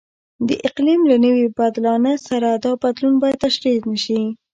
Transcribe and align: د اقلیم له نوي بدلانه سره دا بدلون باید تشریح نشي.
د 0.47 0.49
اقلیم 0.67 1.01
له 1.11 1.15
نوي 1.25 1.45
بدلانه 1.59 2.11
سره 2.27 2.49
دا 2.65 2.71
بدلون 2.83 3.15
باید 3.23 3.41
تشریح 3.45 3.77
نشي. 3.91 4.21